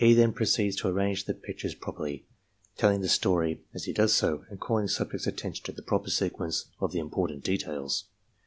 then 0.15 0.33
pro 0.33 0.47
ceeds 0.47 0.75
to 0.77 0.87
arrange 0.87 1.25
the 1.25 1.33
pictures 1.35 1.75
properly, 1.75 2.25
telling 2.75 3.01
the 3.01 3.07
story 3.07 3.61
as 3.75 3.83
he 3.83 3.93
does 3.93 4.11
so, 4.15 4.43
and 4.49 4.59
calling 4.59 4.87
subject's 4.87 5.27
attention 5.27 5.63
to 5.63 5.71
the 5.71 5.83
proper 5.83 6.09
sequence 6.09 6.71
of 6.79 6.91
the 6.91 6.97
important 6.97 7.43
details. 7.43 8.05